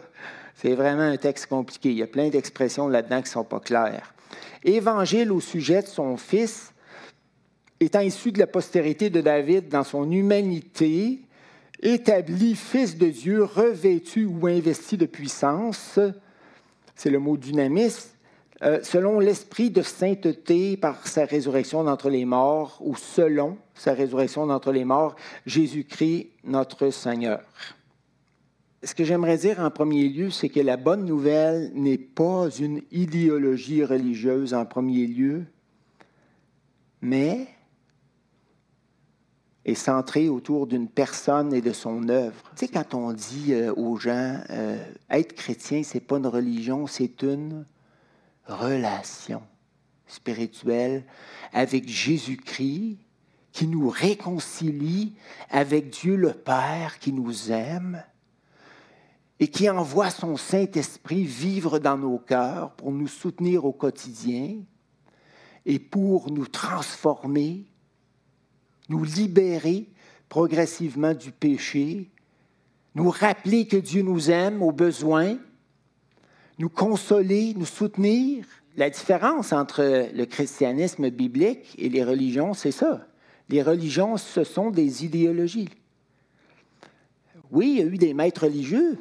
[0.56, 1.92] C'est vraiment un texte compliqué.
[1.92, 4.14] Il y a plein d'expressions là-dedans qui ne sont pas claires
[4.64, 6.74] évangile au sujet de son fils,
[7.80, 11.22] étant issu de la postérité de David dans son humanité,
[11.82, 16.00] établi fils de Dieu, revêtu ou investi de puissance,
[16.96, 17.96] c'est le mot dynamis,
[18.64, 24.48] euh, selon l'esprit de sainteté par sa résurrection d'entre les morts, ou selon sa résurrection
[24.48, 27.42] d'entre les morts, Jésus-Christ notre Seigneur
[28.84, 32.82] ce que j'aimerais dire en premier lieu, c'est que la bonne nouvelle n'est pas une
[32.92, 35.44] idéologie religieuse en premier lieu,
[37.02, 37.48] mais
[39.66, 42.42] est centrée autour d'une personne et de son œuvre.
[42.56, 46.88] Tu sais, quand on dit euh, aux gens, euh, être chrétien, c'est pas une religion,
[46.88, 47.66] c'est une
[48.50, 49.42] relation
[50.08, 51.06] spirituelle
[51.54, 52.98] avec Jésus-Christ
[53.52, 55.14] qui nous réconcilie
[55.50, 58.04] avec Dieu le Père qui nous aime
[59.40, 64.58] et qui envoie son Saint-Esprit vivre dans nos cœurs pour nous soutenir au quotidien
[65.66, 67.66] et pour nous transformer,
[68.90, 69.90] nous libérer
[70.28, 72.10] progressivement du péché,
[72.96, 75.38] nous rappeler que Dieu nous aime au besoin,
[76.60, 78.46] nous consoler, nous soutenir?
[78.78, 83.08] La différence entre le christianisme biblique et les religions, c'est ça.
[83.50, 85.70] Les religions, ce sont des idéologies.
[87.52, 89.00] Oui, il y a eu des maîtres religieux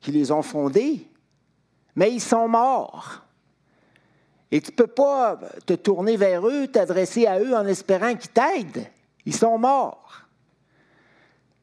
[0.00, 1.06] qui les ont fondés,
[1.94, 3.22] mais ils sont morts.
[4.50, 8.30] Et tu ne peux pas te tourner vers eux, t'adresser à eux en espérant qu'ils
[8.30, 8.86] t'aident.
[9.24, 10.22] Ils sont morts.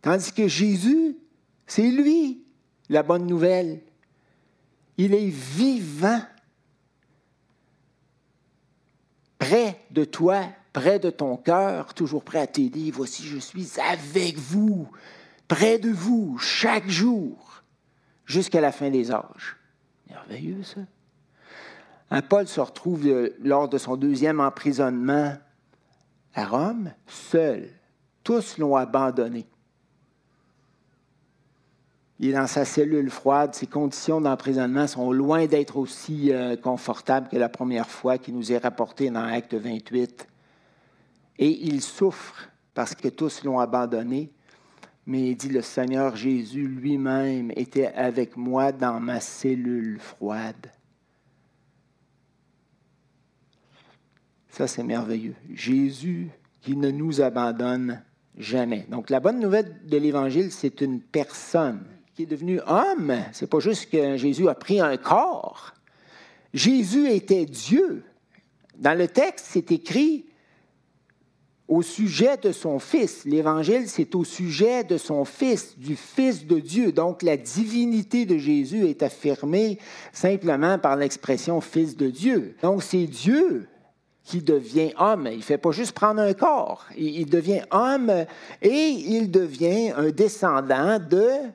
[0.02, 1.18] Tandis que Jésus,
[1.68, 2.44] c'est lui
[2.90, 3.82] la bonne nouvelle.
[5.02, 6.20] Il est vivant,
[9.38, 12.92] près de toi, près de ton cœur, toujours prêt à t'aider.
[12.92, 14.90] Voici, je suis avec vous,
[15.48, 17.64] près de vous, chaque jour,
[18.26, 19.56] jusqu'à la fin des âges.
[20.10, 20.82] Merveilleux, ça.
[22.12, 25.34] Un Paul se retrouve euh, lors de son deuxième emprisonnement
[26.34, 27.70] à Rome, seul.
[28.26, 29.48] Tous l'ont abandonné.
[32.20, 33.56] Il est dans sa cellule froide.
[33.56, 38.52] Ses conditions d'emprisonnement sont loin d'être aussi euh, confortables que la première fois qui nous
[38.52, 40.28] est rapportée dans Acte 28.
[41.38, 44.32] Et il souffre parce que tous l'ont abandonné.
[45.06, 50.72] Mais il dit, le Seigneur Jésus lui-même était avec moi dans ma cellule froide.
[54.50, 55.36] Ça, c'est merveilleux.
[55.54, 56.30] Jésus
[56.60, 58.04] qui ne nous abandonne
[58.38, 58.86] jamais.
[58.90, 61.86] Donc, la bonne nouvelle de l'Évangile, c'est une personne
[62.24, 63.14] est devenue homme.
[63.32, 65.74] C'est pas juste que Jésus a pris un corps.
[66.54, 68.04] Jésus était Dieu.
[68.78, 70.26] Dans le texte, c'est écrit
[71.68, 73.26] au sujet de son Fils.
[73.26, 76.92] L'Évangile, c'est au sujet de son Fils, du Fils de Dieu.
[76.92, 79.78] Donc la divinité de Jésus est affirmée
[80.12, 82.56] simplement par l'expression Fils de Dieu.
[82.62, 83.68] Donc c'est Dieu
[84.24, 85.28] qui devient homme.
[85.32, 86.86] Il ne fait pas juste prendre un corps.
[86.98, 88.26] Il, devient homme
[88.62, 91.50] et il devient un descendant de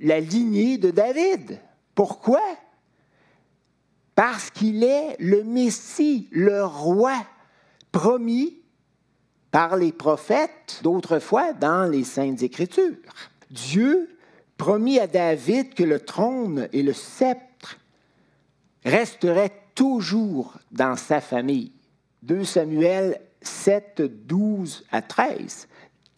[0.00, 1.60] la lignée de David.
[1.94, 2.42] Pourquoi?
[4.14, 7.14] Parce qu'il est le Messie, le roi
[7.92, 8.56] promis
[9.50, 12.96] par les prophètes d'autrefois dans les Saintes Écritures.
[13.50, 14.16] Dieu
[14.56, 17.78] promis à David que le trône et le sceptre
[18.84, 21.72] resteraient toujours dans sa famille.
[22.22, 25.66] 2 Samuel 7, 12 à 13.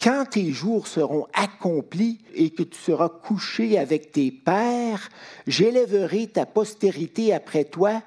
[0.03, 5.09] Quand tes jours seront accomplis et que tu seras couché avec tes pères,
[5.47, 8.03] j'élèverai ta postérité après toi,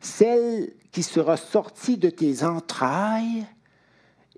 [0.00, 3.44] celle qui sera sortie de tes entrailles,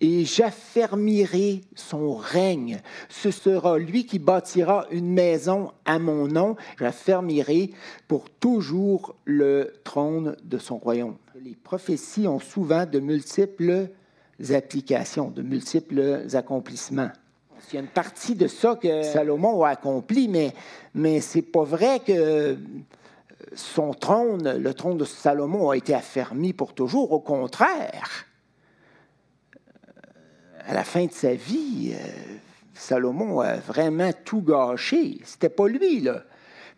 [0.00, 2.80] et j'affermirai son règne.
[3.10, 6.56] Ce sera lui qui bâtira une maison à mon nom.
[6.78, 7.70] J'affermirai
[8.08, 11.16] pour toujours le trône de son royaume.
[11.42, 13.88] Les prophéties ont souvent de multiples
[14.50, 17.10] applications, de multiples accomplissements.
[17.72, 20.52] Il y a une partie de ça que Salomon a accompli, mais,
[20.94, 22.58] mais ce n'est pas vrai que
[23.54, 27.12] son trône, le trône de Salomon, a été affermi pour toujours.
[27.12, 28.26] Au contraire,
[30.66, 32.36] à la fin de sa vie, euh,
[32.74, 35.20] Salomon a vraiment tout gâché.
[35.24, 36.22] C'était pas lui, là.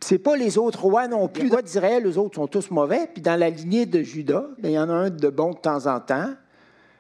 [0.01, 1.45] C'est pas les autres rois non plus.
[1.45, 3.09] Les rois d'Israël, les autres sont tous mauvais.
[3.13, 5.59] Puis dans la lignée de Judas, ben, il y en a un de bon de
[5.59, 6.35] temps en temps.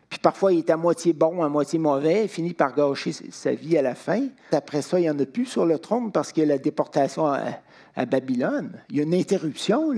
[0.08, 2.28] Puis parfois, il est à moitié bon, à moitié mauvais.
[2.28, 4.28] Finit par gâcher sa vie à la fin.
[4.52, 6.58] Après ça, il n'y en a plus sur le trône parce qu'il y a la
[6.58, 8.72] déportation à, Babylone.
[8.90, 9.94] Il y a une interruption,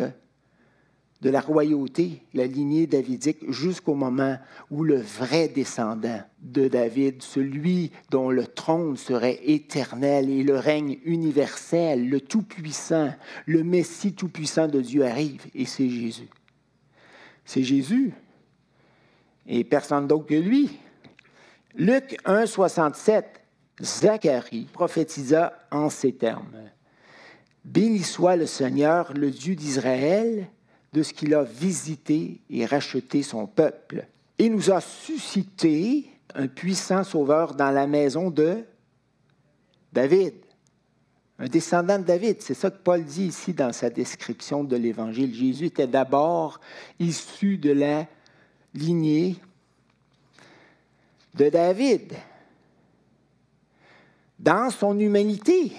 [1.21, 4.38] de la royauté, la lignée davidique, jusqu'au moment
[4.71, 10.99] où le vrai descendant de David, celui dont le trône serait éternel et le règne
[11.05, 13.12] universel, le Tout-Puissant,
[13.47, 16.29] le Messie Tout-Puissant de Dieu arrive, et c'est Jésus.
[17.44, 18.12] C'est Jésus,
[19.49, 20.79] et personne d'autre que lui.
[21.75, 23.41] Luc 1, 67,
[23.83, 26.71] Zacharie prophétisa en ces termes.
[27.64, 30.49] Béni soit le Seigneur, le Dieu d'Israël,
[30.93, 34.07] de ce qu'il a visité et racheté son peuple.
[34.39, 38.64] Il nous a suscité un puissant sauveur dans la maison de
[39.93, 40.35] David,
[41.39, 42.41] un descendant de David.
[42.41, 45.35] C'est ça que Paul dit ici dans sa description de l'Évangile.
[45.35, 46.61] Jésus était d'abord
[46.99, 48.07] issu de la
[48.75, 49.37] lignée
[51.39, 52.14] de David,
[54.39, 55.72] dans son humanité.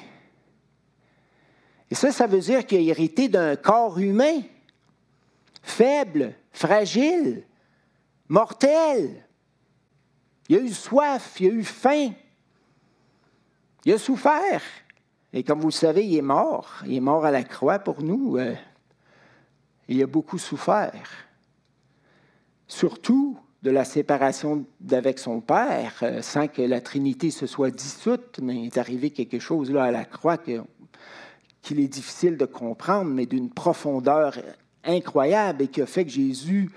[1.92, 4.42] Et ça, ça veut dire qu'il a hérité d'un corps humain
[5.62, 7.44] faible, fragile,
[8.30, 9.26] mortel.
[10.48, 12.12] Il a eu soif, il a eu faim,
[13.86, 14.62] il a souffert.
[15.34, 16.82] Et comme vous le savez, il est mort.
[16.86, 18.38] Il est mort à la croix pour nous.
[18.38, 18.56] Euh,
[19.88, 21.08] il a beaucoup souffert.
[22.68, 28.40] Surtout de la séparation d'avec son Père, euh, sans que la Trinité se soit dissoute,
[28.42, 33.12] mais il est arrivé quelque chose là à la croix qu'il est difficile de comprendre,
[33.12, 34.38] mais d'une profondeur
[34.84, 36.72] incroyable et qui a fait que Jésus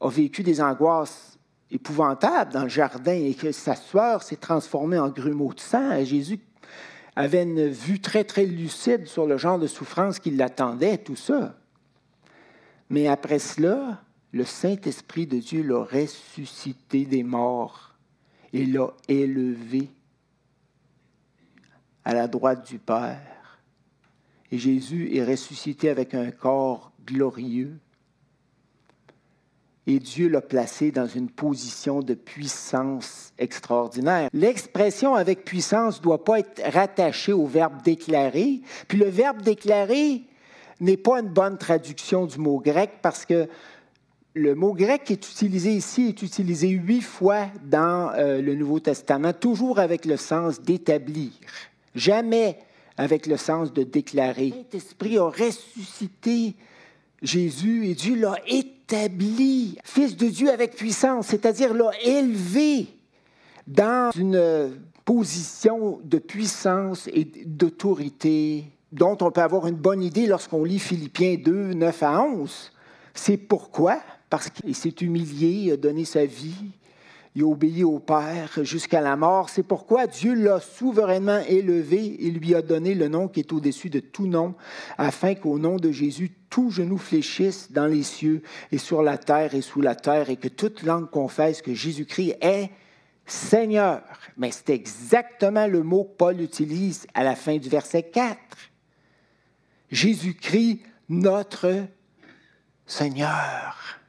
[0.00, 1.38] a vécu des angoisses
[1.70, 6.04] épouvantables dans le jardin et que sa sueur s'est transformée en grumeaux de sang.
[6.04, 6.38] Jésus
[7.16, 11.54] avait une vue très, très lucide sur le genre de souffrance qui l'attendait, tout ça.
[12.90, 14.02] Mais après cela,
[14.34, 17.94] le Saint-Esprit de Dieu l'a ressuscité des morts
[18.52, 19.88] et l'a élevé
[22.04, 23.60] à la droite du Père.
[24.50, 27.78] Et Jésus est ressuscité avec un corps glorieux.
[29.86, 34.30] Et Dieu l'a placé dans une position de puissance extraordinaire.
[34.32, 38.62] L'expression avec puissance ne doit pas être rattachée au verbe déclarer.
[38.88, 40.22] Puis le verbe déclarer
[40.80, 43.48] n'est pas une bonne traduction du mot grec parce que
[44.34, 48.80] le mot grec qui est utilisé ici est utilisé huit fois dans euh, le Nouveau
[48.80, 51.30] Testament, toujours avec le sens d'établir,
[51.94, 52.58] jamais
[52.96, 54.52] avec le sens de déclarer.
[54.72, 56.56] L'Esprit a ressuscité
[57.22, 62.88] Jésus et Dieu l'a établi, Fils de Dieu avec puissance, c'est-à-dire l'a élevé
[63.68, 70.64] dans une position de puissance et d'autorité dont on peut avoir une bonne idée lorsqu'on
[70.64, 72.72] lit Philippiens 2, 9 à 11.
[73.14, 74.00] C'est pourquoi
[74.34, 76.72] parce qu'il s'est humilié, il a donné sa vie,
[77.36, 79.48] il a obéi au Père jusqu'à la mort.
[79.48, 83.90] C'est pourquoi Dieu l'a souverainement élevé et lui a donné le nom qui est au-dessus
[83.90, 84.56] de tout nom,
[84.98, 89.54] afin qu'au nom de Jésus, tout genou fléchisse dans les cieux et sur la terre
[89.54, 92.70] et sous la terre, et que toute langue confesse que Jésus-Christ est
[93.26, 94.02] Seigneur.
[94.36, 98.36] Mais c'est exactement le mot que Paul utilise à la fin du verset 4.
[99.92, 101.86] Jésus-Christ, notre
[102.84, 104.00] Seigneur.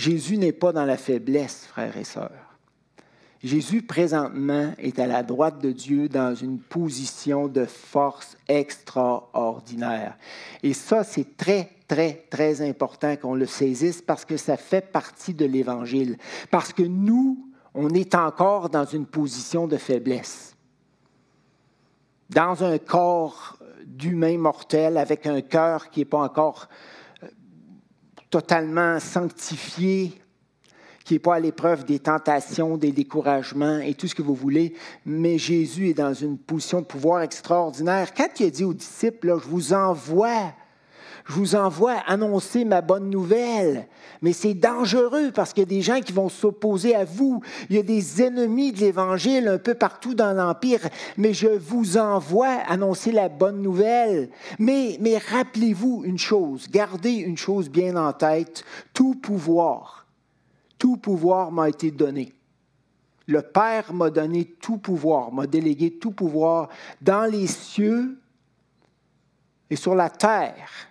[0.00, 2.56] Jésus n'est pas dans la faiblesse, frères et sœurs.
[3.42, 10.16] Jésus, présentement, est à la droite de Dieu dans une position de force extraordinaire.
[10.62, 15.34] Et ça, c'est très, très, très important qu'on le saisisse parce que ça fait partie
[15.34, 16.16] de l'Évangile.
[16.50, 20.56] Parce que nous, on est encore dans une position de faiblesse.
[22.30, 26.70] Dans un corps d'humain mortel, avec un cœur qui n'est pas encore
[28.30, 30.12] totalement sanctifié,
[31.04, 34.74] qui n'est pas à l'épreuve des tentations, des découragements et tout ce que vous voulez,
[35.04, 38.14] mais Jésus est dans une position de pouvoir extraordinaire.
[38.14, 40.52] Quand il a dit aux disciples, je vous envoie
[41.30, 43.86] je vous envoie annoncer ma bonne nouvelle.
[44.20, 47.40] Mais c'est dangereux parce qu'il y a des gens qui vont s'opposer à vous.
[47.68, 50.80] Il y a des ennemis de l'Évangile un peu partout dans l'Empire.
[51.16, 54.30] Mais je vous envoie annoncer la bonne nouvelle.
[54.58, 58.64] Mais, mais rappelez-vous une chose, gardez une chose bien en tête.
[58.92, 60.06] Tout pouvoir,
[60.78, 62.32] tout pouvoir m'a été donné.
[63.28, 66.70] Le Père m'a donné tout pouvoir, m'a délégué tout pouvoir
[67.00, 68.18] dans les cieux
[69.70, 70.89] et sur la terre.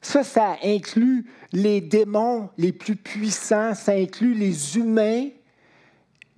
[0.00, 5.28] Ça, ça inclut les démons les plus puissants, ça inclut les humains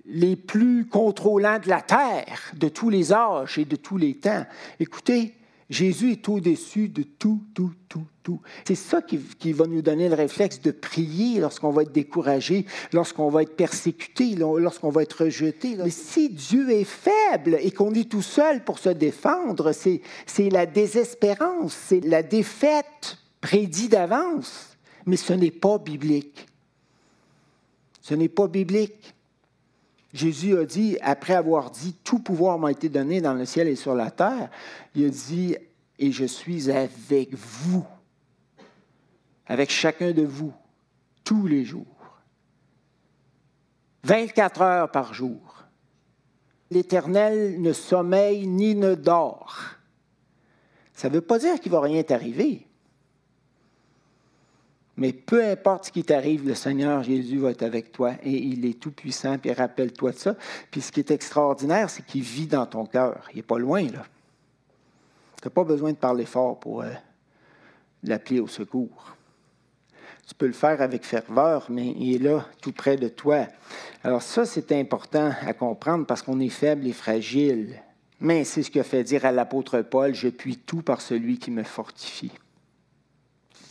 [0.05, 4.45] les plus contrôlants de la terre, de tous les âges et de tous les temps.
[4.79, 5.35] Écoutez,
[5.69, 8.41] Jésus est au-dessus de tout, tout, tout, tout.
[8.67, 13.29] C'est ça qui, va nous donner le réflexe de prier lorsqu'on va être découragé, lorsqu'on
[13.29, 15.77] va être persécuté, lorsqu'on va être rejeté.
[15.77, 20.65] Mais si Dieu est faible et qu'on est tout seul pour se défendre, c'est la
[20.65, 26.47] désespérance, c'est la défaite prédit d'avance, mais ce n'est pas biblique.
[28.01, 29.13] Ce n'est pas biblique.
[30.13, 33.75] Jésus a dit, après avoir dit, tout pouvoir m'a été donné dans le ciel et
[33.75, 34.49] sur la terre,
[34.95, 35.55] il a dit,
[35.97, 37.85] et je suis avec vous,
[39.47, 40.53] avec chacun de vous,
[41.23, 41.85] tous les jours,
[44.03, 45.63] 24 heures par jour.
[46.71, 49.59] L'Éternel ne sommeille ni ne dort.
[50.93, 52.67] Ça ne veut pas dire qu'il ne va rien t'arriver.
[54.97, 58.65] Mais peu importe ce qui t'arrive, le Seigneur Jésus va être avec toi et il
[58.65, 59.37] est tout puissant.
[59.37, 60.35] Puis rappelle-toi de ça.
[60.69, 63.27] Puis ce qui est extraordinaire, c'est qu'il vit dans ton cœur.
[63.33, 64.05] Il n'est pas loin, là.
[65.41, 66.91] Tu n'as pas besoin de parler fort pour euh,
[68.03, 69.15] l'appeler au secours.
[70.27, 73.47] Tu peux le faire avec ferveur, mais il est là, tout près de toi.
[74.03, 77.81] Alors ça, c'est important à comprendre parce qu'on est faible et fragile.
[78.19, 81.39] Mais c'est ce qui a fait dire à l'apôtre Paul, je puis tout par celui
[81.39, 82.31] qui me fortifie.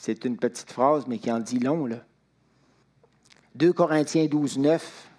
[0.02, 1.84] C'est une petite phrase, mais qui en dit long.
[1.84, 1.98] Là.
[3.56, 5.10] 2 Corinthiens 12, 9.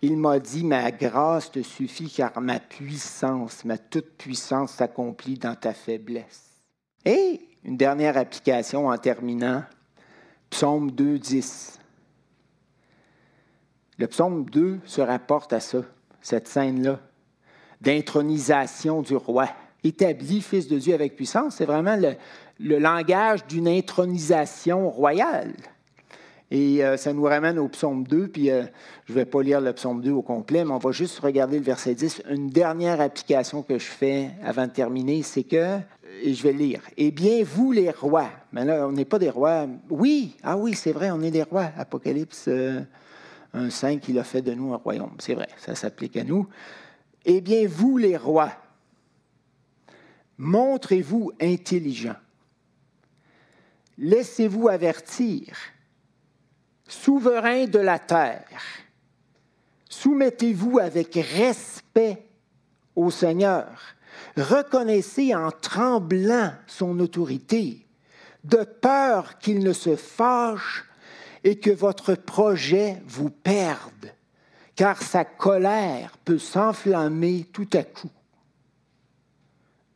[0.00, 5.54] il m'a dit, ma grâce te suffit car ma puissance, ma toute puissance s'accomplit dans
[5.54, 6.62] ta faiblesse.
[7.04, 9.62] Et une dernière application en terminant,
[10.48, 11.78] psaume 2, 10.
[13.98, 15.82] Le psaume 2 se rapporte à ça,
[16.22, 16.98] cette scène-là,
[17.82, 19.50] d'intronisation du roi.
[19.84, 22.16] Établi fils de Dieu avec puissance, c'est vraiment le,
[22.58, 25.54] le langage d'une intronisation royale.
[26.50, 28.62] Et euh, ça nous ramène au psaume 2, puis euh,
[29.06, 31.58] je ne vais pas lire le psaume 2 au complet, mais on va juste regarder
[31.58, 32.22] le verset 10.
[32.30, 35.78] Une dernière application que je fais avant de terminer, c'est que,
[36.22, 39.28] et je vais lire, Eh bien, vous les rois, mais là, on n'est pas des
[39.28, 39.66] rois.
[39.90, 41.70] Oui, ah oui, c'est vrai, on est des rois.
[41.76, 42.80] Apocalypse euh,
[43.54, 45.16] 1.5, il a fait de nous un royaume.
[45.18, 46.46] C'est vrai, ça s'applique à nous.
[47.26, 48.52] Eh bien, vous les rois,
[50.38, 52.16] montrez-vous intelligents.
[53.98, 55.56] Laissez-vous avertir
[56.86, 58.62] souverain de la terre,
[59.88, 62.24] soumettez-vous avec respect
[62.96, 63.66] au Seigneur.
[64.36, 67.86] Reconnaissez en tremblant son autorité,
[68.44, 70.84] de peur qu'il ne se fâche
[71.44, 74.12] et que votre projet vous perde,
[74.76, 78.10] car sa colère peut s'enflammer tout à coup.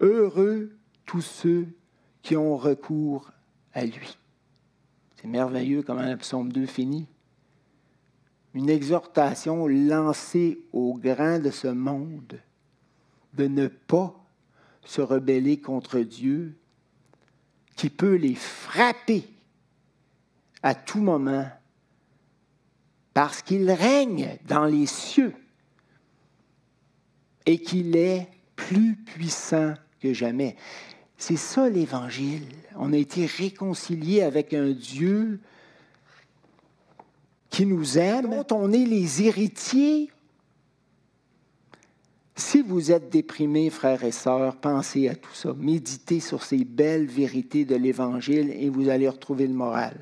[0.01, 0.73] Heureux
[1.07, 1.69] tous ceux
[2.23, 3.31] qui ont recours
[3.75, 4.19] à lui.
[5.17, 7.07] C'est merveilleux comment le psaume 2 finit.
[8.55, 12.41] Une exhortation lancée aux grands de ce monde
[13.35, 14.15] de ne pas
[14.85, 16.55] se rebeller contre Dieu,
[17.77, 19.25] qui peut les frapper
[20.63, 21.49] à tout moment,
[23.15, 25.35] parce qu'il règne dans les cieux
[27.47, 30.57] et qu'il est plus puissant que jamais.
[31.25, 32.49] C'est ça l'Évangile.
[32.75, 35.39] On a été réconciliés avec un Dieu
[37.49, 40.11] qui nous aime, dont on est les héritiers.
[42.35, 45.55] Si vous êtes déprimés, frères et sœurs, pensez à tout ça.
[45.57, 49.95] Méditez sur ces belles vérités de l'Évangile et vous allez retrouver le moral.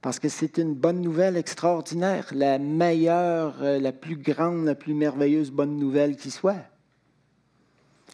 [0.00, 4.94] Parce que c'est une bonne nouvelle extraordinaire, la meilleure, euh, la plus grande, la plus
[4.94, 6.68] merveilleuse bonne nouvelle qui soit.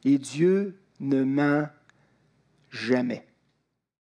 [0.07, 1.67] Et Dieu ne ment
[2.71, 3.25] jamais.